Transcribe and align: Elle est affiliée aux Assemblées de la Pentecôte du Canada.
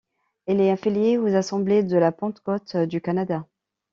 Elle 0.47 0.61
est 0.61 0.71
affiliée 0.71 1.19
aux 1.19 1.35
Assemblées 1.35 1.83
de 1.83 1.95
la 1.95 2.11
Pentecôte 2.11 2.75
du 2.75 3.01
Canada. 3.01 3.45